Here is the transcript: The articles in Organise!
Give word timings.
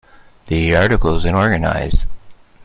The 0.47 0.75
articles 0.75 1.25
in 1.25 1.35
Organise! 1.35 2.07